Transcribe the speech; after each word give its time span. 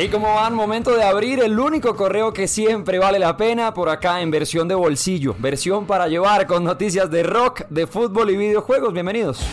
Y 0.00 0.06
como 0.10 0.32
van, 0.32 0.54
momento 0.54 0.94
de 0.94 1.02
abrir 1.02 1.40
el 1.40 1.58
único 1.58 1.96
correo 1.96 2.32
que 2.32 2.46
siempre 2.46 3.00
vale 3.00 3.18
la 3.18 3.36
pena 3.36 3.74
por 3.74 3.88
acá 3.88 4.20
en 4.20 4.30
versión 4.30 4.68
de 4.68 4.76
bolsillo, 4.76 5.34
versión 5.40 5.86
para 5.86 6.06
llevar 6.06 6.46
con 6.46 6.62
noticias 6.62 7.10
de 7.10 7.24
rock, 7.24 7.62
de 7.68 7.88
fútbol 7.88 8.30
y 8.30 8.36
videojuegos. 8.36 8.92
Bienvenidos. 8.92 9.44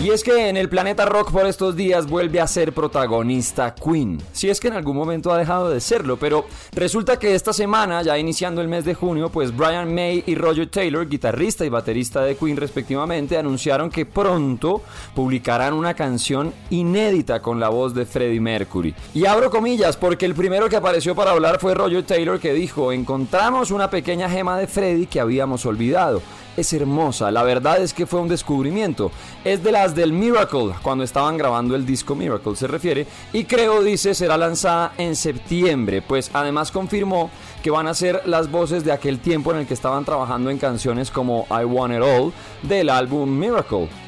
Y 0.00 0.10
es 0.10 0.22
que 0.22 0.48
en 0.48 0.56
el 0.56 0.68
planeta 0.68 1.06
rock 1.06 1.32
por 1.32 1.44
estos 1.48 1.74
días 1.74 2.06
vuelve 2.06 2.40
a 2.40 2.46
ser 2.46 2.72
protagonista 2.72 3.74
Queen. 3.74 4.22
Si 4.30 4.48
es 4.48 4.60
que 4.60 4.68
en 4.68 4.74
algún 4.74 4.96
momento 4.96 5.32
ha 5.32 5.38
dejado 5.38 5.70
de 5.70 5.80
serlo, 5.80 6.16
pero 6.16 6.46
resulta 6.72 7.18
que 7.18 7.34
esta 7.34 7.52
semana, 7.52 8.02
ya 8.02 8.16
iniciando 8.16 8.60
el 8.60 8.68
mes 8.68 8.84
de 8.84 8.94
junio, 8.94 9.28
pues 9.28 9.54
Brian 9.54 9.92
May 9.92 10.22
y 10.24 10.36
Roger 10.36 10.70
Taylor, 10.70 11.08
guitarrista 11.08 11.64
y 11.64 11.68
baterista 11.68 12.22
de 12.22 12.36
Queen 12.36 12.56
respectivamente, 12.56 13.36
anunciaron 13.36 13.90
que 13.90 14.06
pronto 14.06 14.82
publicarán 15.16 15.74
una 15.74 15.94
canción 15.94 16.54
inédita 16.70 17.42
con 17.42 17.58
la 17.58 17.68
voz 17.68 17.92
de 17.92 18.06
Freddie 18.06 18.40
Mercury. 18.40 18.94
Y 19.14 19.26
abro 19.26 19.50
comillas 19.50 19.96
porque 19.96 20.26
el 20.26 20.36
primero 20.36 20.68
que 20.68 20.76
apareció 20.76 21.16
para 21.16 21.32
hablar 21.32 21.58
fue 21.58 21.74
Roger 21.74 22.04
Taylor 22.04 22.38
que 22.38 22.52
dijo, 22.52 22.92
encontramos 22.92 23.72
una 23.72 23.90
pequeña 23.90 24.30
gema 24.30 24.58
de 24.58 24.68
Freddie 24.68 25.06
que 25.06 25.18
habíamos 25.18 25.66
olvidado 25.66 26.22
es 26.58 26.72
hermosa. 26.72 27.30
La 27.30 27.44
verdad 27.44 27.80
es 27.80 27.94
que 27.94 28.06
fue 28.06 28.20
un 28.20 28.28
descubrimiento. 28.28 29.12
Es 29.44 29.62
de 29.62 29.70
las 29.70 29.94
del 29.94 30.12
Miracle, 30.12 30.74
cuando 30.82 31.04
estaban 31.04 31.36
grabando 31.36 31.76
el 31.76 31.86
disco 31.86 32.16
Miracle 32.16 32.56
se 32.56 32.66
refiere. 32.66 33.06
Y 33.32 33.44
creo, 33.44 33.82
dice, 33.82 34.14
será 34.14 34.36
lanzada 34.36 34.92
en 34.98 35.14
septiembre. 35.14 36.02
Pues 36.02 36.30
además 36.32 36.72
confirmó 36.72 37.30
que 37.62 37.70
van 37.70 37.86
a 37.86 37.94
ser 37.94 38.22
las 38.26 38.50
voces 38.50 38.84
de 38.84 38.92
aquel 38.92 39.20
tiempo 39.20 39.52
en 39.52 39.58
el 39.58 39.66
que 39.66 39.74
estaban 39.74 40.04
trabajando 40.04 40.50
en 40.50 40.58
canciones 40.58 41.10
como 41.10 41.46
I 41.50 41.64
Want 41.64 41.94
It 41.94 42.02
All 42.02 42.32
del 42.62 42.90
álbum 42.90 43.30
Miracle. 43.30 44.07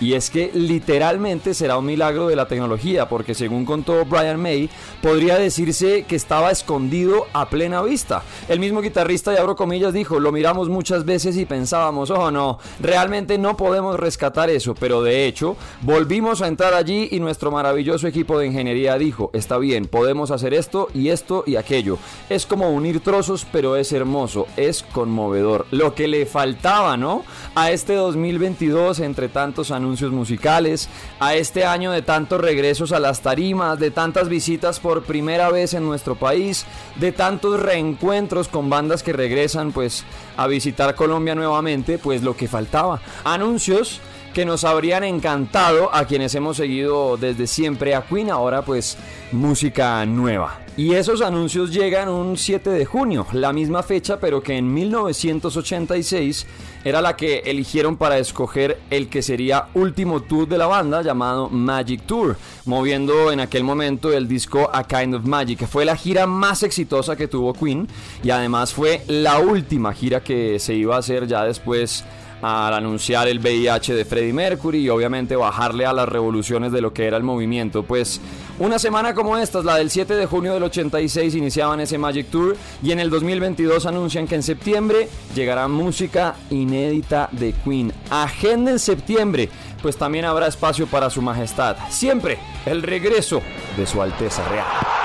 Y 0.00 0.14
es 0.14 0.30
que 0.30 0.50
literalmente 0.54 1.52
será 1.52 1.76
un 1.76 1.84
milagro 1.84 2.28
de 2.28 2.36
la 2.36 2.48
tecnología, 2.48 3.06
porque 3.08 3.34
según 3.34 3.66
contó 3.66 4.06
Brian 4.06 4.40
May, 4.40 4.70
podría 5.02 5.36
decirse 5.38 6.04
que 6.08 6.16
estaba 6.16 6.50
escondido 6.50 7.26
a 7.34 7.50
plena 7.50 7.82
vista. 7.82 8.22
El 8.48 8.60
mismo 8.60 8.80
guitarrista, 8.80 9.34
y 9.34 9.36
abro 9.36 9.56
comillas, 9.56 9.92
dijo, 9.92 10.18
lo 10.18 10.32
miramos 10.32 10.70
muchas 10.70 11.04
veces 11.04 11.36
y 11.36 11.44
pensábamos, 11.44 12.10
oh 12.10 12.30
no, 12.30 12.58
realmente 12.80 13.36
no 13.36 13.58
podemos 13.58 14.00
rescatar 14.00 14.48
eso, 14.48 14.74
pero 14.74 15.02
de 15.02 15.26
hecho, 15.26 15.56
volvimos 15.82 16.40
a 16.40 16.48
entrar 16.48 16.72
allí 16.72 17.08
y 17.10 17.20
nuestro 17.20 17.50
maravilloso 17.50 18.06
equipo 18.06 18.38
de 18.38 18.46
ingeniería 18.46 18.96
dijo, 18.96 19.30
está 19.34 19.58
bien, 19.58 19.84
podemos 19.84 20.30
hacer 20.30 20.54
esto 20.54 20.88
y 20.94 21.10
esto 21.10 21.44
y 21.46 21.56
aquello. 21.56 21.98
Es 22.30 22.46
como 22.46 22.70
unir 22.70 23.00
trozos, 23.00 23.46
pero 23.52 23.76
es 23.76 23.92
hermoso, 23.92 24.46
es 24.56 24.82
conmovedor. 24.82 25.66
Lo 25.70 25.94
que 25.94 26.08
le 26.08 26.24
faltaba, 26.24 26.96
¿no? 26.96 27.22
A 27.54 27.70
este 27.70 27.94
2022, 27.94 29.00
entre 29.00 29.28
tantos 29.28 29.70
anuncios 29.70 29.89
anuncios 29.90 30.12
musicales, 30.12 30.88
a 31.18 31.34
este 31.34 31.64
año 31.64 31.90
de 31.90 32.02
tantos 32.02 32.40
regresos 32.40 32.92
a 32.92 33.00
las 33.00 33.22
tarimas, 33.22 33.80
de 33.80 33.90
tantas 33.90 34.28
visitas 34.28 34.78
por 34.78 35.02
primera 35.02 35.50
vez 35.50 35.74
en 35.74 35.84
nuestro 35.84 36.14
país, 36.14 36.64
de 36.94 37.10
tantos 37.10 37.58
reencuentros 37.58 38.46
con 38.46 38.70
bandas 38.70 39.02
que 39.02 39.12
regresan 39.12 39.72
pues 39.72 40.04
a 40.36 40.46
visitar 40.46 40.94
Colombia 40.94 41.34
nuevamente, 41.34 41.98
pues 41.98 42.22
lo 42.22 42.36
que 42.36 42.46
faltaba. 42.46 43.00
Anuncios 43.24 44.00
que 44.34 44.44
nos 44.44 44.64
habrían 44.64 45.04
encantado 45.04 45.94
a 45.94 46.04
quienes 46.04 46.34
hemos 46.34 46.56
seguido 46.56 47.16
desde 47.16 47.46
siempre 47.46 47.94
a 47.94 48.02
Queen, 48.02 48.30
ahora 48.30 48.62
pues 48.62 48.96
música 49.32 50.04
nueva. 50.06 50.60
Y 50.76 50.94
esos 50.94 51.20
anuncios 51.20 51.72
llegan 51.72 52.08
un 52.08 52.36
7 52.36 52.70
de 52.70 52.86
junio, 52.86 53.26
la 53.32 53.52
misma 53.52 53.82
fecha 53.82 54.18
pero 54.18 54.42
que 54.42 54.56
en 54.56 54.72
1986 54.72 56.46
era 56.84 57.02
la 57.02 57.16
que 57.16 57.40
eligieron 57.40 57.96
para 57.96 58.18
escoger 58.18 58.78
el 58.88 59.08
que 59.08 59.20
sería 59.20 59.66
último 59.74 60.22
tour 60.22 60.48
de 60.48 60.56
la 60.56 60.66
banda 60.66 61.02
llamado 61.02 61.50
Magic 61.50 62.02
Tour, 62.06 62.36
moviendo 62.64 63.32
en 63.32 63.40
aquel 63.40 63.64
momento 63.64 64.12
el 64.12 64.28
disco 64.28 64.70
A 64.72 64.84
Kind 64.84 65.16
of 65.16 65.24
Magic, 65.24 65.58
que 65.58 65.66
fue 65.66 65.84
la 65.84 65.96
gira 65.96 66.26
más 66.26 66.62
exitosa 66.62 67.16
que 67.16 67.28
tuvo 67.28 67.52
Queen 67.52 67.86
y 68.22 68.30
además 68.30 68.72
fue 68.72 69.02
la 69.08 69.38
última 69.38 69.92
gira 69.92 70.22
que 70.22 70.58
se 70.58 70.74
iba 70.74 70.96
a 70.96 71.00
hacer 71.00 71.26
ya 71.26 71.44
después 71.44 72.04
al 72.42 72.74
anunciar 72.74 73.28
el 73.28 73.38
VIH 73.38 73.94
de 73.94 74.04
Freddie 74.04 74.32
Mercury 74.32 74.78
y 74.80 74.88
obviamente 74.88 75.36
bajarle 75.36 75.86
a 75.86 75.92
las 75.92 76.08
revoluciones 76.08 76.72
de 76.72 76.80
lo 76.80 76.92
que 76.92 77.06
era 77.06 77.16
el 77.16 77.22
movimiento. 77.22 77.82
Pues 77.82 78.20
una 78.58 78.78
semana 78.78 79.14
como 79.14 79.36
esta, 79.36 79.62
la 79.62 79.76
del 79.76 79.90
7 79.90 80.14
de 80.14 80.26
junio 80.26 80.54
del 80.54 80.62
86, 80.64 81.34
iniciaban 81.34 81.80
ese 81.80 81.98
Magic 81.98 82.26
Tour 82.30 82.56
y 82.82 82.92
en 82.92 83.00
el 83.00 83.10
2022 83.10 83.86
anuncian 83.86 84.26
que 84.26 84.34
en 84.34 84.42
septiembre 84.42 85.08
llegará 85.34 85.68
música 85.68 86.36
inédita 86.50 87.28
de 87.32 87.52
Queen. 87.64 87.92
Agenda 88.10 88.70
en 88.72 88.78
septiembre, 88.78 89.48
pues 89.82 89.96
también 89.96 90.24
habrá 90.24 90.46
espacio 90.46 90.86
para 90.86 91.10
su 91.10 91.22
majestad. 91.22 91.76
Siempre 91.88 92.38
el 92.66 92.82
regreso 92.82 93.42
de 93.76 93.86
su 93.86 94.02
Alteza 94.02 94.46
Real. 94.48 94.99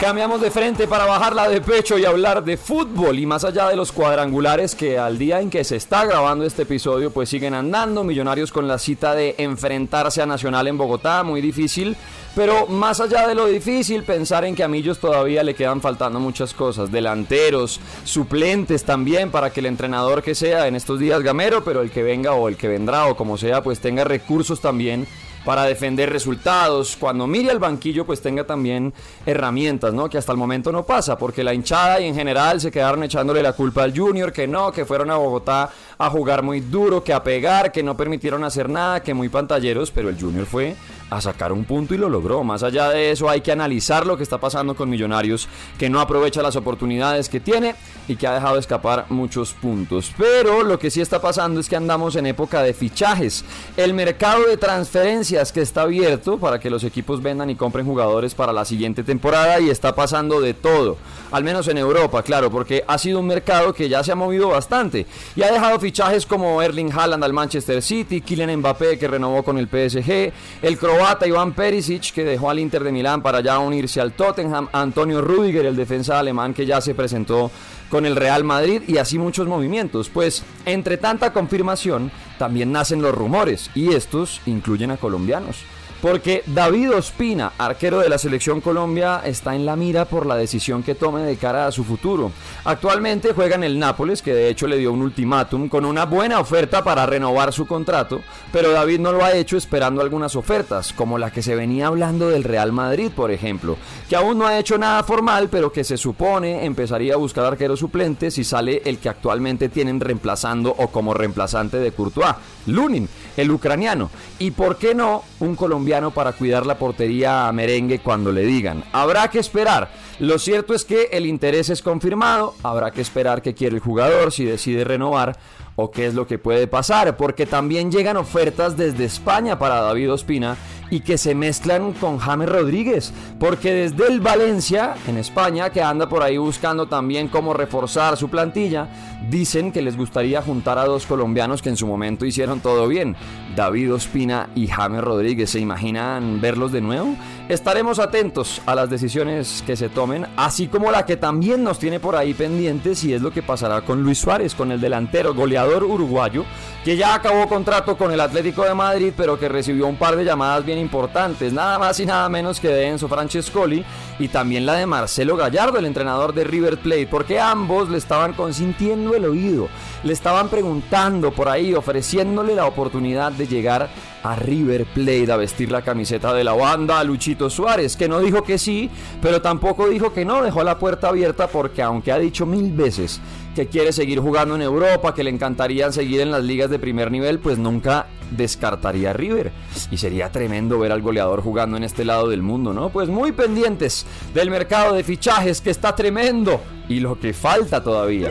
Cambiamos 0.00 0.40
de 0.40 0.52
frente 0.52 0.86
para 0.86 1.06
bajarla 1.06 1.48
de 1.48 1.60
pecho 1.60 1.98
y 1.98 2.04
hablar 2.04 2.44
de 2.44 2.56
fútbol. 2.56 3.18
Y 3.18 3.26
más 3.26 3.42
allá 3.42 3.68
de 3.68 3.74
los 3.74 3.90
cuadrangulares 3.90 4.76
que 4.76 4.96
al 4.96 5.18
día 5.18 5.40
en 5.40 5.50
que 5.50 5.64
se 5.64 5.74
está 5.74 6.04
grabando 6.04 6.44
este 6.44 6.62
episodio 6.62 7.10
pues 7.10 7.28
siguen 7.28 7.52
andando, 7.52 8.04
millonarios 8.04 8.52
con 8.52 8.68
la 8.68 8.78
cita 8.78 9.16
de 9.16 9.34
enfrentarse 9.38 10.22
a 10.22 10.26
Nacional 10.26 10.68
en 10.68 10.78
Bogotá, 10.78 11.24
muy 11.24 11.40
difícil, 11.40 11.96
pero 12.38 12.68
más 12.68 13.00
allá 13.00 13.26
de 13.26 13.34
lo 13.34 13.46
difícil 13.46 14.04
pensar 14.04 14.44
en 14.44 14.54
que 14.54 14.62
a 14.62 14.68
Millos 14.68 15.00
todavía 15.00 15.42
le 15.42 15.56
quedan 15.56 15.80
faltando 15.80 16.20
muchas 16.20 16.54
cosas, 16.54 16.92
delanteros, 16.92 17.80
suplentes 18.04 18.84
también 18.84 19.32
para 19.32 19.50
que 19.50 19.58
el 19.58 19.66
entrenador 19.66 20.22
que 20.22 20.36
sea 20.36 20.68
en 20.68 20.76
estos 20.76 21.00
días 21.00 21.20
gamero, 21.24 21.64
pero 21.64 21.82
el 21.82 21.90
que 21.90 22.04
venga 22.04 22.34
o 22.34 22.46
el 22.46 22.56
que 22.56 22.68
vendrá 22.68 23.06
o 23.06 23.16
como 23.16 23.36
sea 23.36 23.64
pues 23.64 23.80
tenga 23.80 24.04
recursos 24.04 24.60
también 24.60 25.08
para 25.44 25.64
defender 25.64 26.10
resultados, 26.10 26.96
cuando 26.96 27.26
mire 27.26 27.50
al 27.50 27.58
banquillo 27.58 28.06
pues 28.06 28.20
tenga 28.20 28.44
también 28.44 28.92
herramientas, 29.26 29.92
¿no? 29.94 30.08
Que 30.08 30.18
hasta 30.18 30.30
el 30.30 30.38
momento 30.38 30.70
no 30.70 30.84
pasa, 30.84 31.16
porque 31.18 31.42
la 31.42 31.54
hinchada 31.54 32.00
y 32.00 32.06
en 32.06 32.14
general 32.14 32.60
se 32.60 32.70
quedaron 32.70 33.02
echándole 33.02 33.42
la 33.42 33.54
culpa 33.54 33.82
al 33.82 33.98
Junior, 33.98 34.32
que 34.32 34.46
no, 34.46 34.70
que 34.70 34.84
fueron 34.84 35.10
a 35.10 35.16
Bogotá 35.16 35.70
a 35.96 36.10
jugar 36.10 36.42
muy 36.42 36.60
duro, 36.60 37.02
que 37.02 37.12
a 37.12 37.22
pegar, 37.22 37.72
que 37.72 37.82
no 37.82 37.96
permitieron 37.96 38.44
hacer 38.44 38.68
nada, 38.68 39.02
que 39.02 39.14
muy 39.14 39.28
pantalleros, 39.28 39.90
pero 39.90 40.08
el 40.08 40.20
Junior 40.20 40.46
fue 40.46 40.76
a 41.10 41.20
sacar 41.20 41.52
un 41.52 41.64
punto 41.64 41.94
y 41.94 41.98
lo 41.98 42.08
logró. 42.08 42.44
Más 42.44 42.62
allá 42.62 42.90
de 42.90 43.10
eso 43.10 43.28
hay 43.28 43.40
que 43.40 43.52
analizar 43.52 44.06
lo 44.06 44.16
que 44.16 44.22
está 44.22 44.38
pasando 44.38 44.74
con 44.74 44.90
Millonarios, 44.90 45.48
que 45.78 45.90
no 45.90 46.00
aprovecha 46.00 46.42
las 46.42 46.56
oportunidades 46.56 47.28
que 47.28 47.40
tiene 47.40 47.74
y 48.06 48.16
que 48.16 48.26
ha 48.26 48.34
dejado 48.34 48.58
escapar 48.58 49.06
muchos 49.08 49.52
puntos. 49.52 50.12
Pero 50.16 50.62
lo 50.62 50.78
que 50.78 50.90
sí 50.90 51.00
está 51.00 51.20
pasando 51.20 51.60
es 51.60 51.68
que 51.68 51.76
andamos 51.76 52.16
en 52.16 52.26
época 52.26 52.62
de 52.62 52.74
fichajes. 52.74 53.44
El 53.76 53.94
mercado 53.94 54.44
de 54.46 54.56
transferencias 54.56 55.52
que 55.52 55.62
está 55.62 55.82
abierto 55.82 56.38
para 56.38 56.58
que 56.58 56.70
los 56.70 56.84
equipos 56.84 57.22
vendan 57.22 57.50
y 57.50 57.56
compren 57.56 57.86
jugadores 57.86 58.34
para 58.34 58.52
la 58.52 58.64
siguiente 58.64 59.02
temporada 59.02 59.60
y 59.60 59.70
está 59.70 59.94
pasando 59.94 60.40
de 60.40 60.54
todo. 60.54 60.96
Al 61.30 61.44
menos 61.44 61.68
en 61.68 61.78
Europa, 61.78 62.22
claro, 62.22 62.50
porque 62.50 62.84
ha 62.86 62.96
sido 62.98 63.20
un 63.20 63.26
mercado 63.26 63.74
que 63.74 63.88
ya 63.88 64.02
se 64.02 64.12
ha 64.12 64.14
movido 64.14 64.48
bastante 64.48 65.06
y 65.36 65.42
ha 65.42 65.52
dejado 65.52 65.78
fichajes 65.78 66.24
como 66.24 66.62
Erling 66.62 66.90
Haaland 66.92 67.22
al 67.22 67.32
Manchester 67.32 67.82
City, 67.82 68.20
Kylian 68.20 68.56
Mbappé 68.56 68.98
que 68.98 69.08
renovó 69.08 69.42
con 69.42 69.58
el 69.58 69.68
PSG, 69.68 70.32
el 70.62 70.78
croata 70.98 71.28
Iván 71.28 71.52
Perisic 71.52 72.12
que 72.12 72.24
dejó 72.24 72.50
al 72.50 72.58
Inter 72.58 72.82
de 72.82 72.90
Milán 72.90 73.22
para 73.22 73.40
ya 73.40 73.60
unirse 73.60 74.00
al 74.00 74.14
Tottenham, 74.14 74.68
Antonio 74.72 75.20
Rudiger, 75.20 75.64
el 75.64 75.76
defensa 75.76 76.18
alemán 76.18 76.52
que 76.52 76.66
ya 76.66 76.80
se 76.80 76.92
presentó 76.92 77.52
con 77.88 78.04
el 78.04 78.16
Real 78.16 78.42
Madrid 78.42 78.82
y 78.88 78.96
así 78.96 79.16
muchos 79.16 79.46
movimientos. 79.46 80.08
Pues 80.08 80.42
entre 80.66 80.96
tanta 80.96 81.32
confirmación 81.32 82.10
también 82.36 82.72
nacen 82.72 83.00
los 83.00 83.14
rumores 83.14 83.70
y 83.76 83.94
estos 83.94 84.40
incluyen 84.44 84.90
a 84.90 84.96
colombianos. 84.96 85.58
Porque 86.00 86.44
David 86.46 86.92
Ospina, 86.92 87.52
arquero 87.58 87.98
de 87.98 88.08
la 88.08 88.18
selección 88.18 88.60
Colombia, 88.60 89.20
está 89.24 89.56
en 89.56 89.66
la 89.66 89.74
mira 89.74 90.04
por 90.04 90.26
la 90.26 90.36
decisión 90.36 90.84
que 90.84 90.94
tome 90.94 91.22
de 91.22 91.36
cara 91.36 91.66
a 91.66 91.72
su 91.72 91.82
futuro. 91.82 92.30
Actualmente 92.64 93.32
juega 93.34 93.56
en 93.56 93.64
el 93.64 93.80
Nápoles, 93.80 94.22
que 94.22 94.32
de 94.32 94.48
hecho 94.48 94.68
le 94.68 94.76
dio 94.76 94.92
un 94.92 95.02
ultimátum 95.02 95.68
con 95.68 95.84
una 95.84 96.04
buena 96.04 96.38
oferta 96.38 96.84
para 96.84 97.04
renovar 97.04 97.52
su 97.52 97.66
contrato, 97.66 98.20
pero 98.52 98.70
David 98.70 99.00
no 99.00 99.10
lo 99.10 99.24
ha 99.24 99.32
hecho 99.32 99.56
esperando 99.56 100.00
algunas 100.00 100.36
ofertas, 100.36 100.92
como 100.92 101.18
la 101.18 101.32
que 101.32 101.42
se 101.42 101.56
venía 101.56 101.88
hablando 101.88 102.28
del 102.28 102.44
Real 102.44 102.70
Madrid, 102.70 103.10
por 103.14 103.32
ejemplo, 103.32 103.76
que 104.08 104.14
aún 104.14 104.38
no 104.38 104.46
ha 104.46 104.56
hecho 104.56 104.78
nada 104.78 105.02
formal, 105.02 105.48
pero 105.50 105.72
que 105.72 105.82
se 105.82 105.96
supone 105.96 106.64
empezaría 106.64 107.14
a 107.14 107.16
buscar 107.16 107.44
arqueros 107.44 107.80
suplentes 107.80 108.34
si 108.34 108.44
sale 108.44 108.82
el 108.84 108.98
que 108.98 109.08
actualmente 109.08 109.68
tienen 109.68 109.98
reemplazando 109.98 110.72
o 110.78 110.88
como 110.88 111.12
reemplazante 111.12 111.78
de 111.78 111.90
Courtois, 111.90 112.36
Lunin, 112.66 113.08
el 113.36 113.50
ucraniano. 113.50 114.10
Y 114.38 114.52
por 114.52 114.76
qué 114.76 114.94
no 114.94 115.24
un 115.40 115.56
colombiano 115.56 115.87
para 116.14 116.32
cuidar 116.32 116.66
la 116.66 116.78
portería 116.78 117.48
a 117.48 117.52
merengue 117.52 118.00
cuando 118.00 118.30
le 118.30 118.42
digan. 118.42 118.84
Habrá 118.92 119.28
que 119.28 119.38
esperar. 119.38 119.90
Lo 120.18 120.38
cierto 120.38 120.74
es 120.74 120.84
que 120.84 121.08
el 121.12 121.26
interés 121.26 121.70
es 121.70 121.80
confirmado. 121.80 122.54
Habrá 122.62 122.90
que 122.90 123.00
esperar 123.00 123.40
que 123.40 123.54
quiere 123.54 123.76
el 123.76 123.80
jugador, 123.80 124.32
si 124.32 124.44
decide 124.44 124.84
renovar 124.84 125.38
o 125.80 125.92
qué 125.92 126.06
es 126.06 126.14
lo 126.14 126.26
que 126.26 126.38
puede 126.38 126.66
pasar, 126.66 127.16
porque 127.16 127.46
también 127.46 127.92
llegan 127.92 128.16
ofertas 128.16 128.76
desde 128.76 129.04
España 129.04 129.60
para 129.60 129.80
David 129.80 130.12
Ospina 130.12 130.56
y 130.90 131.00
que 131.00 131.16
se 131.18 131.36
mezclan 131.36 131.92
con 131.92 132.18
James 132.18 132.48
Rodríguez, 132.48 133.12
porque 133.38 133.72
desde 133.72 134.08
el 134.08 134.20
Valencia, 134.20 134.94
en 135.06 135.18
España, 135.18 135.70
que 135.70 135.80
anda 135.80 136.08
por 136.08 136.24
ahí 136.24 136.36
buscando 136.36 136.86
también 136.86 137.28
cómo 137.28 137.54
reforzar 137.54 138.16
su 138.16 138.28
plantilla, 138.28 138.88
dicen 139.30 139.70
que 139.70 139.80
les 139.80 139.96
gustaría 139.96 140.42
juntar 140.42 140.78
a 140.78 140.84
dos 140.84 141.06
colombianos 141.06 141.62
que 141.62 141.68
en 141.68 141.76
su 141.76 141.86
momento 141.86 142.26
hicieron 142.26 142.58
todo 142.58 142.88
bien, 142.88 143.14
David 143.54 143.94
Ospina 143.94 144.48
y 144.56 144.66
James 144.66 145.04
Rodríguez. 145.04 145.50
¿Se 145.50 145.60
imaginan 145.60 146.40
verlos 146.40 146.72
de 146.72 146.80
nuevo? 146.80 147.14
Estaremos 147.48 147.98
atentos 147.98 148.60
a 148.66 148.74
las 148.74 148.90
decisiones 148.90 149.64
que 149.66 149.74
se 149.74 149.88
tomen, 149.88 150.26
así 150.36 150.68
como 150.68 150.90
la 150.90 151.06
que 151.06 151.16
también 151.16 151.64
nos 151.64 151.78
tiene 151.78 151.98
por 151.98 152.14
ahí 152.14 152.34
pendientes 152.34 153.02
y 153.04 153.14
es 153.14 153.22
lo 153.22 153.30
que 153.30 153.42
pasará 153.42 153.80
con 153.80 154.02
Luis 154.02 154.18
Suárez, 154.18 154.54
con 154.54 154.70
el 154.70 154.82
delantero 154.82 155.32
goleador 155.32 155.82
uruguayo, 155.82 156.44
que 156.84 156.98
ya 156.98 157.14
acabó 157.14 157.48
contrato 157.48 157.96
con 157.96 158.12
el 158.12 158.20
Atlético 158.20 158.64
de 158.64 158.74
Madrid, 158.74 159.14
pero 159.16 159.38
que 159.38 159.48
recibió 159.48 159.86
un 159.86 159.96
par 159.96 160.14
de 160.16 160.26
llamadas 160.26 160.66
bien 160.66 160.78
importantes, 160.78 161.50
nada 161.54 161.78
más 161.78 161.98
y 162.00 162.04
nada 162.04 162.28
menos 162.28 162.60
que 162.60 162.68
de 162.68 162.86
Enzo 162.86 163.08
Francescoli 163.08 163.82
y 164.18 164.28
también 164.28 164.66
la 164.66 164.74
de 164.74 164.86
Marcelo 164.86 165.36
Gallardo, 165.36 165.78
el 165.78 165.86
entrenador 165.86 166.34
de 166.34 166.44
River 166.44 166.78
Plate, 166.78 167.06
porque 167.06 167.38
ambos 167.38 167.88
le 167.88 167.98
estaban 167.98 168.32
consintiendo 168.32 169.14
el 169.14 169.24
oído, 169.24 169.68
le 170.02 170.12
estaban 170.12 170.48
preguntando 170.48 171.30
por 171.32 171.48
ahí, 171.48 171.74
ofreciéndole 171.74 172.54
la 172.54 172.66
oportunidad 172.66 173.32
de 173.32 173.46
llegar 173.46 173.88
a 174.22 174.34
River 174.36 174.86
Plate 174.86 175.32
a 175.32 175.36
vestir 175.36 175.70
la 175.70 175.82
camiseta 175.82 176.34
de 176.34 176.44
la 176.44 176.54
banda 176.54 176.98
a 176.98 177.04
Luchito 177.04 177.48
Suárez, 177.48 177.96
que 177.96 178.08
no 178.08 178.20
dijo 178.20 178.42
que 178.42 178.58
sí, 178.58 178.90
pero 179.22 179.40
tampoco 179.40 179.88
dijo 179.88 180.12
que 180.12 180.24
no, 180.24 180.42
dejó 180.42 180.64
la 180.64 180.78
puerta 180.78 181.08
abierta 181.08 181.46
porque 181.46 181.82
aunque 181.82 182.12
ha 182.12 182.18
dicho 182.18 182.46
mil 182.46 182.72
veces 182.72 183.20
que 183.58 183.66
quiere 183.66 183.92
seguir 183.92 184.20
jugando 184.20 184.54
en 184.54 184.62
Europa, 184.62 185.12
que 185.16 185.24
le 185.24 185.30
encantaría 185.30 185.90
seguir 185.90 186.20
en 186.20 186.30
las 186.30 186.44
ligas 186.44 186.70
de 186.70 186.78
primer 186.78 187.10
nivel, 187.10 187.40
pues 187.40 187.58
nunca 187.58 188.06
descartaría 188.30 189.10
a 189.10 189.12
River. 189.14 189.50
Y 189.90 189.96
sería 189.96 190.30
tremendo 190.30 190.78
ver 190.78 190.92
al 190.92 191.02
goleador 191.02 191.42
jugando 191.42 191.76
en 191.76 191.82
este 191.82 192.04
lado 192.04 192.28
del 192.28 192.40
mundo, 192.40 192.72
¿no? 192.72 192.90
Pues 192.90 193.08
muy 193.08 193.32
pendientes 193.32 194.06
del 194.32 194.48
mercado 194.48 194.94
de 194.94 195.02
fichajes 195.02 195.60
que 195.60 195.70
está 195.70 195.96
tremendo 195.96 196.60
y 196.88 197.00
lo 197.00 197.18
que 197.18 197.32
falta 197.32 197.82
todavía. 197.82 198.30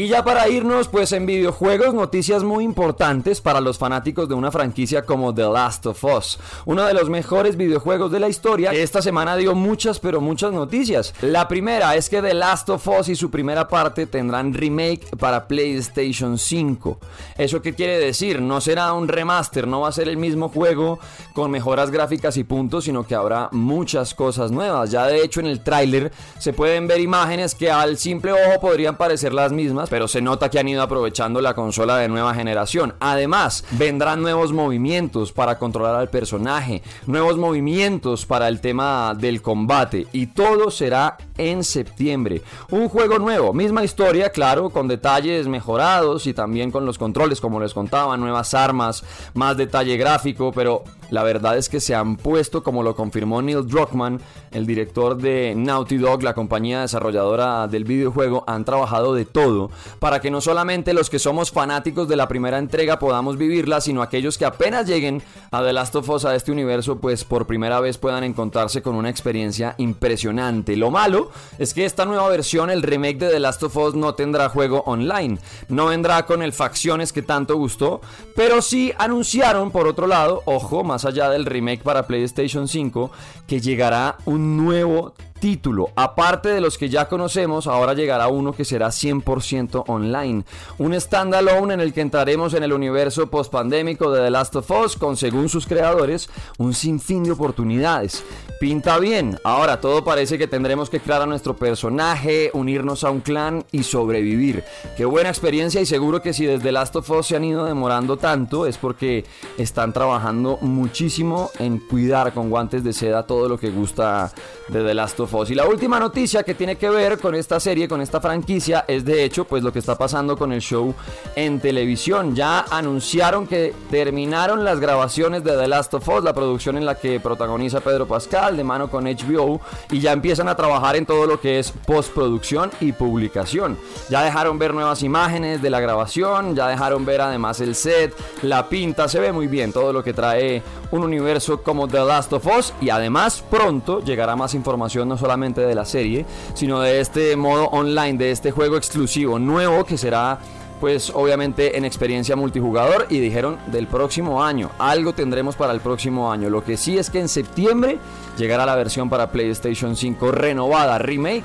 Y 0.00 0.08
ya 0.08 0.24
para 0.24 0.48
irnos, 0.48 0.88
pues 0.88 1.12
en 1.12 1.26
videojuegos, 1.26 1.92
noticias 1.92 2.42
muy 2.42 2.64
importantes 2.64 3.42
para 3.42 3.60
los 3.60 3.76
fanáticos 3.76 4.30
de 4.30 4.34
una 4.34 4.50
franquicia 4.50 5.04
como 5.04 5.34
The 5.34 5.42
Last 5.42 5.84
of 5.84 6.02
Us, 6.02 6.38
uno 6.64 6.86
de 6.86 6.94
los 6.94 7.10
mejores 7.10 7.58
videojuegos 7.58 8.10
de 8.10 8.18
la 8.18 8.30
historia. 8.30 8.70
Esta 8.70 9.02
semana 9.02 9.36
dio 9.36 9.54
muchas, 9.54 10.00
pero 10.00 10.22
muchas 10.22 10.54
noticias. 10.54 11.12
La 11.20 11.48
primera 11.48 11.96
es 11.96 12.08
que 12.08 12.22
The 12.22 12.32
Last 12.32 12.70
of 12.70 12.88
Us 12.88 13.10
y 13.10 13.14
su 13.14 13.30
primera 13.30 13.68
parte 13.68 14.06
tendrán 14.06 14.54
remake 14.54 15.14
para 15.18 15.46
PlayStation 15.46 16.38
5. 16.38 16.98
¿Eso 17.36 17.60
qué 17.60 17.74
quiere 17.74 17.98
decir? 17.98 18.40
No 18.40 18.62
será 18.62 18.94
un 18.94 19.06
remaster, 19.06 19.68
no 19.68 19.82
va 19.82 19.88
a 19.88 19.92
ser 19.92 20.08
el 20.08 20.16
mismo 20.16 20.48
juego 20.48 20.98
con 21.34 21.50
mejoras 21.50 21.90
gráficas 21.90 22.38
y 22.38 22.44
puntos, 22.44 22.84
sino 22.84 23.06
que 23.06 23.14
habrá 23.14 23.50
muchas 23.52 24.14
cosas 24.14 24.50
nuevas. 24.50 24.90
Ya 24.90 25.06
de 25.06 25.22
hecho 25.22 25.40
en 25.40 25.46
el 25.46 25.60
tráiler 25.60 26.10
se 26.38 26.54
pueden 26.54 26.86
ver 26.86 27.00
imágenes 27.00 27.54
que 27.54 27.70
al 27.70 27.98
simple 27.98 28.32
ojo 28.32 28.62
podrían 28.62 28.96
parecer 28.96 29.34
las 29.34 29.52
mismas 29.52 29.89
pero 29.90 30.08
se 30.08 30.22
nota 30.22 30.48
que 30.48 30.58
han 30.58 30.68
ido 30.68 30.80
aprovechando 30.80 31.42
la 31.42 31.52
consola 31.52 31.98
de 31.98 32.08
nueva 32.08 32.34
generación. 32.34 32.94
Además, 33.00 33.64
vendrán 33.72 34.22
nuevos 34.22 34.52
movimientos 34.52 35.32
para 35.32 35.58
controlar 35.58 35.96
al 35.96 36.08
personaje, 36.08 36.82
nuevos 37.06 37.36
movimientos 37.36 38.24
para 38.24 38.48
el 38.48 38.60
tema 38.60 39.14
del 39.14 39.42
combate 39.42 40.06
y 40.12 40.28
todo 40.28 40.70
será 40.70 41.18
en 41.40 41.64
septiembre. 41.64 42.42
Un 42.70 42.88
juego 42.88 43.18
nuevo, 43.18 43.52
misma 43.54 43.82
historia, 43.82 44.30
claro, 44.30 44.70
con 44.70 44.88
detalles 44.88 45.48
mejorados 45.48 46.26
y 46.26 46.34
también 46.34 46.70
con 46.70 46.84
los 46.84 46.98
controles, 46.98 47.40
como 47.40 47.60
les 47.60 47.72
contaba, 47.72 48.16
nuevas 48.16 48.52
armas, 48.52 49.02
más 49.34 49.56
detalle 49.56 49.96
gráfico, 49.96 50.52
pero 50.52 50.84
la 51.10 51.22
verdad 51.22 51.56
es 51.56 51.68
que 51.68 51.80
se 51.80 51.94
han 51.94 52.16
puesto, 52.16 52.62
como 52.62 52.82
lo 52.82 52.94
confirmó 52.94 53.42
Neil 53.42 53.66
Druckmann, 53.66 54.20
el 54.52 54.66
director 54.66 55.16
de 55.16 55.54
Naughty 55.56 55.96
Dog, 55.96 56.22
la 56.22 56.34
compañía 56.34 56.82
desarrolladora 56.82 57.66
del 57.68 57.84
videojuego, 57.84 58.44
han 58.46 58.64
trabajado 58.64 59.14
de 59.14 59.24
todo 59.24 59.70
para 59.98 60.20
que 60.20 60.30
no 60.30 60.40
solamente 60.40 60.92
los 60.92 61.10
que 61.10 61.18
somos 61.18 61.50
fanáticos 61.50 62.08
de 62.08 62.16
la 62.16 62.28
primera 62.28 62.58
entrega 62.58 62.98
podamos 62.98 63.36
vivirla, 63.36 63.80
sino 63.80 64.02
aquellos 64.02 64.38
que 64.38 64.44
apenas 64.44 64.86
lleguen 64.86 65.22
a 65.50 65.62
The 65.62 65.72
Last 65.72 65.96
of 65.96 66.08
Us 66.10 66.24
a 66.24 66.34
este 66.34 66.52
universo, 66.52 66.98
pues 66.98 67.24
por 67.24 67.46
primera 67.46 67.80
vez 67.80 67.98
puedan 67.98 68.24
encontrarse 68.24 68.82
con 68.82 68.94
una 68.94 69.10
experiencia 69.10 69.74
impresionante. 69.78 70.76
Lo 70.76 70.90
malo 70.90 71.29
es 71.58 71.74
que 71.74 71.84
esta 71.84 72.04
nueva 72.04 72.28
versión, 72.28 72.70
el 72.70 72.82
remake 72.82 73.18
de 73.18 73.30
The 73.30 73.40
Last 73.40 73.62
of 73.62 73.76
Us, 73.76 73.94
no 73.94 74.14
tendrá 74.14 74.48
juego 74.48 74.82
online, 74.86 75.38
no 75.68 75.86
vendrá 75.86 76.26
con 76.26 76.42
el 76.42 76.52
facciones 76.52 77.12
que 77.12 77.22
tanto 77.22 77.56
gustó, 77.56 78.00
pero 78.36 78.62
sí 78.62 78.92
anunciaron 78.98 79.70
por 79.70 79.86
otro 79.86 80.06
lado, 80.06 80.42
ojo, 80.44 80.84
más 80.84 81.04
allá 81.04 81.30
del 81.30 81.46
remake 81.46 81.82
para 81.82 82.06
PlayStation 82.06 82.68
5, 82.68 83.10
que 83.46 83.60
llegará 83.60 84.16
un 84.24 84.56
nuevo 84.56 85.14
título. 85.40 85.90
Aparte 85.96 86.50
de 86.50 86.60
los 86.60 86.78
que 86.78 86.88
ya 86.88 87.08
conocemos, 87.08 87.66
ahora 87.66 87.94
llegará 87.94 88.28
uno 88.28 88.52
que 88.52 88.64
será 88.64 88.88
100% 88.88 89.84
online. 89.88 90.44
Un 90.78 91.00
standalone 91.00 91.74
en 91.74 91.80
el 91.80 91.92
que 91.92 92.02
entraremos 92.02 92.54
en 92.54 92.62
el 92.62 92.72
universo 92.72 93.28
post-pandémico 93.28 94.12
de 94.12 94.22
The 94.22 94.30
Last 94.30 94.56
of 94.56 94.70
Us 94.70 94.96
con, 94.96 95.16
según 95.16 95.48
sus 95.48 95.66
creadores, 95.66 96.28
un 96.58 96.74
sinfín 96.74 97.24
de 97.24 97.32
oportunidades. 97.32 98.22
Pinta 98.60 98.98
bien. 98.98 99.38
Ahora 99.42 99.80
todo 99.80 100.04
parece 100.04 100.36
que 100.36 100.46
tendremos 100.46 100.90
que 100.90 101.00
crear 101.00 101.22
a 101.22 101.26
nuestro 101.26 101.56
personaje, 101.56 102.50
unirnos 102.52 103.04
a 103.04 103.10
un 103.10 103.20
clan 103.20 103.64
y 103.72 103.84
sobrevivir. 103.84 104.64
Qué 104.96 105.06
buena 105.06 105.30
experiencia 105.30 105.80
y 105.80 105.86
seguro 105.86 106.20
que 106.20 106.34
si 106.34 106.44
desde 106.44 106.70
Last 106.70 106.94
of 106.96 107.10
Us 107.10 107.28
se 107.28 107.36
han 107.36 107.44
ido 107.44 107.64
demorando 107.64 108.18
tanto 108.18 108.66
es 108.66 108.76
porque 108.76 109.24
están 109.56 109.94
trabajando 109.94 110.58
muchísimo 110.60 111.50
en 111.58 111.78
cuidar 111.78 112.34
con 112.34 112.50
guantes 112.50 112.84
de 112.84 112.92
seda 112.92 113.26
todo 113.26 113.48
lo 113.48 113.58
que 113.58 113.70
gusta 113.70 114.30
de 114.68 114.84
The 114.84 114.94
Last 114.94 115.20
of 115.20 115.29
y 115.48 115.54
la 115.54 115.68
última 115.68 116.00
noticia 116.00 116.42
que 116.42 116.54
tiene 116.54 116.74
que 116.74 116.90
ver 116.90 117.20
con 117.20 117.36
esta 117.36 117.60
serie, 117.60 117.86
con 117.86 118.00
esta 118.00 118.20
franquicia, 118.20 118.84
es 118.88 119.04
de 119.04 119.22
hecho 119.22 119.44
pues 119.44 119.62
lo 119.62 119.72
que 119.72 119.78
está 119.78 119.96
pasando 119.96 120.36
con 120.36 120.52
el 120.52 120.60
show 120.60 120.92
en 121.36 121.60
televisión. 121.60 122.34
Ya 122.34 122.64
anunciaron 122.68 123.46
que 123.46 123.72
terminaron 123.92 124.64
las 124.64 124.80
grabaciones 124.80 125.44
de 125.44 125.56
The 125.56 125.68
Last 125.68 125.94
of 125.94 126.08
Us, 126.08 126.24
la 126.24 126.32
producción 126.32 126.76
en 126.76 126.84
la 126.84 126.96
que 126.96 127.20
protagoniza 127.20 127.80
Pedro 127.80 128.08
Pascal 128.08 128.56
de 128.56 128.64
mano 128.64 128.90
con 128.90 129.04
HBO 129.04 129.60
y 129.92 130.00
ya 130.00 130.10
empiezan 130.10 130.48
a 130.48 130.56
trabajar 130.56 130.96
en 130.96 131.06
todo 131.06 131.26
lo 131.26 131.40
que 131.40 131.60
es 131.60 131.70
postproducción 131.70 132.72
y 132.80 132.90
publicación. 132.90 133.78
Ya 134.08 134.24
dejaron 134.24 134.58
ver 134.58 134.74
nuevas 134.74 135.04
imágenes 135.04 135.62
de 135.62 135.70
la 135.70 135.78
grabación, 135.78 136.56
ya 136.56 136.66
dejaron 136.66 137.04
ver 137.04 137.20
además 137.20 137.60
el 137.60 137.76
set, 137.76 138.16
la 138.42 138.68
pinta, 138.68 139.06
se 139.06 139.20
ve 139.20 139.30
muy 139.30 139.46
bien 139.46 139.72
todo 139.72 139.92
lo 139.92 140.02
que 140.02 140.12
trae 140.12 140.60
un 140.90 141.04
universo 141.04 141.62
como 141.62 141.86
The 141.86 142.04
Last 142.04 142.32
of 142.32 142.46
Us 142.46 142.72
y 142.80 142.90
además 142.90 143.44
pronto 143.48 144.00
llegará 144.00 144.34
más 144.34 144.54
información 144.54 145.08
no 145.08 145.16
solamente 145.20 145.60
de 145.60 145.74
la 145.74 145.84
serie, 145.84 146.26
sino 146.54 146.80
de 146.80 147.00
este 147.00 147.36
modo 147.36 147.66
online, 147.66 148.18
de 148.18 148.32
este 148.32 148.50
juego 148.50 148.76
exclusivo 148.76 149.38
nuevo 149.38 149.84
que 149.84 149.96
será 149.96 150.40
pues 150.80 151.12
obviamente 151.14 151.76
en 151.76 151.84
experiencia 151.84 152.34
multijugador 152.36 153.06
y 153.10 153.20
dijeron 153.20 153.58
del 153.66 153.86
próximo 153.86 154.42
año, 154.42 154.70
algo 154.78 155.12
tendremos 155.12 155.54
para 155.54 155.74
el 155.74 155.80
próximo 155.80 156.32
año. 156.32 156.48
Lo 156.48 156.64
que 156.64 156.78
sí 156.78 156.96
es 156.96 157.10
que 157.10 157.20
en 157.20 157.28
septiembre 157.28 157.98
llegará 158.38 158.64
la 158.64 158.74
versión 158.74 159.10
para 159.10 159.30
PlayStation 159.30 159.94
5 159.94 160.32
renovada, 160.32 160.98
remake 160.98 161.44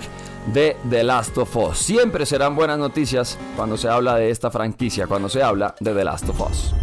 de 0.53 0.77
The 0.89 1.03
Last 1.03 1.37
of 1.37 1.55
Us. 1.57 1.77
Siempre 1.79 2.25
serán 2.25 2.55
buenas 2.55 2.79
noticias 2.79 3.37
cuando 3.57 3.77
se 3.77 3.89
habla 3.89 4.15
de 4.15 4.29
esta 4.29 4.49
franquicia, 4.49 5.05
cuando 5.05 5.27
se 5.27 5.43
habla 5.43 5.75
de 5.81 5.93
The 5.93 6.03
Last 6.03 6.29
of 6.29 6.39
Us. 6.39 6.73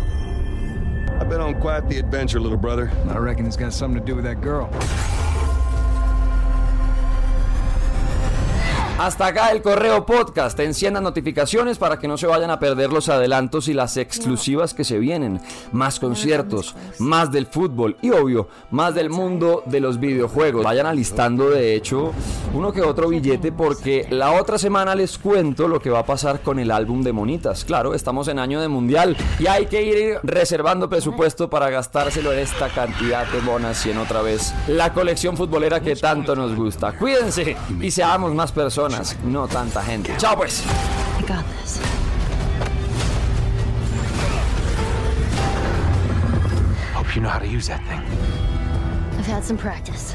I've 1.21 1.28
been 1.28 1.40
on 1.40 1.55
quite 1.55 1.88
the 1.88 1.99
adventure, 1.99 2.40
little 2.40 2.59
brother. 2.59 2.90
I 3.09 3.17
reckon 3.17 3.47
it's 3.47 3.57
got 3.57 3.73
something 3.73 3.99
to 3.99 4.05
do 4.05 4.17
with 4.17 4.25
that 4.25 4.43
girl. 4.43 4.69
Hasta 9.02 9.26
acá 9.26 9.50
el 9.50 9.62
correo 9.62 10.06
podcast. 10.06 10.56
Enciendan 10.61 11.02
notificaciones 11.02 11.76
para 11.76 11.99
que 11.99 12.06
no 12.06 12.16
se 12.16 12.28
vayan 12.28 12.52
a 12.52 12.61
perder 12.61 12.92
los 12.92 13.09
adelantos 13.09 13.66
y 13.66 13.73
las 13.73 13.97
exclusivas 13.97 14.75
que 14.75 14.85
se 14.85 15.00
vienen. 15.00 15.40
Más 15.73 15.99
conciertos, 15.99 16.76
más 17.00 17.32
del 17.32 17.47
fútbol 17.47 17.97
y 18.00 18.11
obvio, 18.11 18.47
más 18.71 18.94
del 18.94 19.11
mundo 19.11 19.64
de 19.66 19.80
los 19.80 19.99
videojuegos. 19.99 20.62
Vayan 20.62 20.87
alistando 20.87 21.50
de 21.50 21.75
hecho 21.75 22.12
uno 22.54 22.73
que 22.73 22.80
otro 22.82 23.09
billete 23.09 23.50
porque 23.50 24.06
la 24.09 24.40
otra 24.40 24.56
semana 24.56 24.94
les 24.94 25.18
cuento 25.18 25.66
lo 25.66 25.80
que 25.80 25.90
va 25.90 25.99
a 25.99 26.06
pasar 26.06 26.40
con 26.40 26.61
el 26.61 26.71
álbum 26.71 27.02
de 27.02 27.12
Monitas. 27.12 27.64
Claro, 27.64 27.94
estamos 27.94 28.28
en 28.28 28.38
año 28.38 28.61
de 28.61 28.68
mundial 28.68 29.16
y 29.40 29.49
hay 29.49 29.66
que 29.66 29.82
ir 29.82 30.18
reservando 30.23 30.88
presupuesto 30.88 31.50
para 31.50 31.71
gastárselo 31.71 32.32
en 32.32 32.38
esta 32.38 32.68
cantidad 32.68 33.26
de 33.26 33.40
monas 33.40 33.85
y 33.85 33.90
en 33.90 33.99
otra 33.99 34.23
vez 34.23 34.54
la 34.68 34.92
colección 34.92 35.37
futbolera 35.37 35.80
que 35.80 35.97
tanto 35.97 36.37
nos 36.37 36.54
gusta. 36.54 36.97
Cuídense 36.97 37.56
y 37.80 37.90
seamos 37.90 38.32
más 38.32 38.52
personas 38.93 39.17
no 39.25 39.47
tanta 39.47 39.83
gente. 39.83 40.17
Chao 40.19 40.37
pues. 40.37 40.63
I 41.19 41.23
got 41.23 41.45
this. 41.61 41.81
Hope 46.95 47.15
you 47.15 47.23
know 47.23 47.29
how 47.29 47.39
to 47.39 47.47
use 47.47 47.69
that 47.69 47.83
thing. 47.87 48.01
I've 49.19 49.27
had 49.27 49.45
some 49.45 49.57
practice. 49.57 50.15